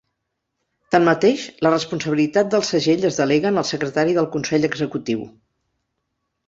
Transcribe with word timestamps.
Tanmateix, 0.95 1.43
la 1.67 1.71
responsabilitat 1.75 2.49
del 2.55 2.65
segell 2.71 3.07
es 3.11 3.21
delega 3.23 3.53
en 3.55 3.63
el 3.65 3.69
Secretari 3.75 4.19
del 4.21 4.31
Consell 4.39 4.71
Executiu. 4.73 5.27